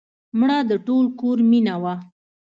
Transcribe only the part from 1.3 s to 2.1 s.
مینه وه